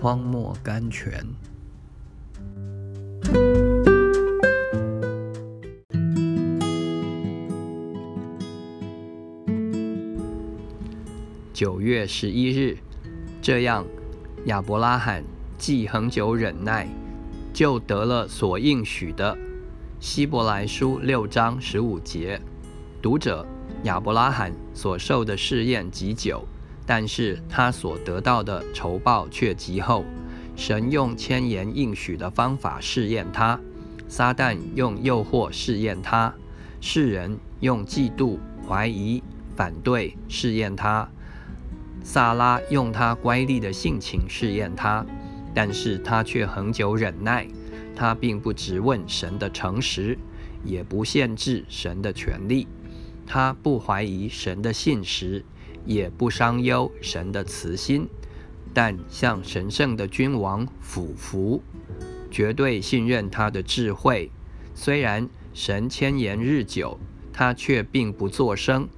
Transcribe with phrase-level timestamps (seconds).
[0.00, 1.22] 荒漠甘泉。
[11.52, 12.78] 九月十一日，
[13.42, 13.84] 这样
[14.46, 15.22] 亚伯拉罕
[15.58, 16.88] 既恒久忍耐，
[17.52, 19.36] 就得了所应许的。
[20.00, 22.40] 希伯来书六章十五节，
[23.02, 23.46] 读者
[23.82, 26.42] 亚伯拉罕所受的试验极久，
[26.86, 30.04] 但是他所得到的酬报却极厚。
[30.56, 33.58] 神用千言应许的方法试验他，
[34.08, 36.34] 撒旦用诱惑试验他，
[36.80, 38.38] 世人用嫉妒、
[38.68, 39.22] 怀疑、
[39.56, 41.08] 反对试验他，
[42.02, 45.06] 萨拉用他乖戾的性情试验他，
[45.54, 47.46] 但是他却恒久忍耐。
[47.96, 50.18] 他并不质问神的诚实，
[50.64, 52.66] 也不限制神的权利，
[53.26, 55.44] 他不怀疑神的信实，
[55.84, 58.08] 也不伤忧神的慈心。
[58.72, 61.60] 但向神圣的君王俯伏，
[62.30, 64.30] 绝对信任他的智慧。
[64.74, 66.98] 虽然神千言日久，
[67.32, 68.88] 他却并不作声，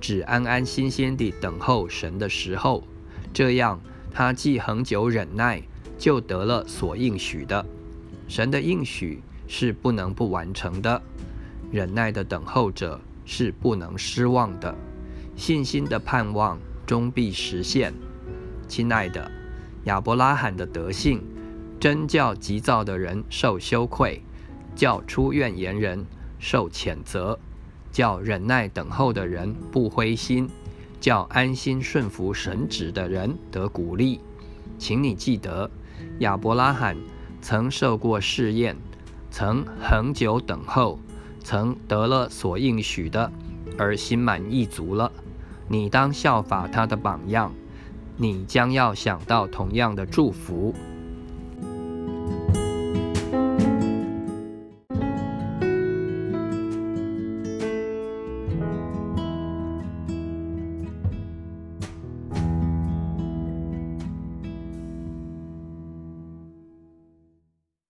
[0.00, 2.84] 只安安心心地等候神的时候。
[3.32, 5.62] 这样，他既恒久忍耐，
[5.96, 7.64] 就得了所应许的。
[8.28, 11.00] 神的应许是不能不完成的，
[11.70, 14.76] 忍耐的等候者是不能失望的，
[15.36, 17.92] 信心的盼望终必实现。
[18.68, 19.30] 亲爱的
[19.84, 21.22] 亚伯拉罕的德性，
[21.80, 24.22] 真叫急躁的人受羞愧，
[24.74, 26.06] 叫出怨言人
[26.38, 27.38] 受谴责，
[27.90, 30.48] 叫忍耐等候的人不灰心，
[31.00, 34.20] 叫安心顺服神旨的人得鼓励。
[34.78, 35.70] 请你记得，
[36.20, 36.96] 亚伯拉罕
[37.40, 38.76] 曾受过试验，
[39.30, 40.98] 曾恒久等候，
[41.42, 43.30] 曾得了所应许的，
[43.78, 45.10] 而心满意足了。
[45.68, 47.52] 你当效法他的榜样。
[48.16, 50.74] 你将要想到同样的祝福。